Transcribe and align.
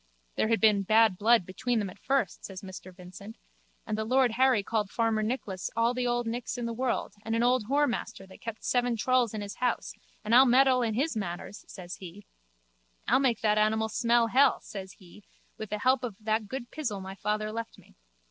There 0.35 0.47
was 0.47 0.57
bad 0.87 1.15
blood 1.19 1.45
between 1.45 1.77
them 1.77 1.91
at 1.91 1.99
first, 1.99 2.43
says 2.43 2.63
Mr 2.63 2.91
Vincent, 2.91 3.37
and 3.85 3.95
the 3.95 4.03
lord 4.03 4.31
Harry 4.31 4.63
called 4.63 4.89
farmer 4.89 5.21
Nicholas 5.21 5.69
all 5.75 5.93
the 5.93 6.07
old 6.07 6.25
Nicks 6.25 6.57
in 6.57 6.65
the 6.65 6.73
world 6.73 7.13
and 7.23 7.35
an 7.35 7.43
old 7.43 7.65
whoremaster 7.67 8.25
that 8.27 8.41
kept 8.41 8.63
seven 8.65 8.97
trulls 8.97 9.35
in 9.35 9.41
his 9.41 9.57
house 9.57 9.93
and 10.25 10.33
I'll 10.33 10.47
meddle 10.47 10.81
in 10.81 10.95
his 10.95 11.15
matters, 11.15 11.65
says 11.67 11.97
he. 11.97 12.25
I'll 13.07 13.19
make 13.19 13.41
that 13.41 13.59
animal 13.59 13.89
smell 13.89 14.25
hell, 14.25 14.59
says 14.61 14.93
he, 14.93 15.23
with 15.59 15.69
the 15.69 15.77
help 15.77 16.03
of 16.03 16.15
that 16.19 16.47
good 16.47 16.71
pizzle 16.71 16.99
my 16.99 17.13
father 17.13 17.51
left 17.51 17.77
me. 17.77 17.93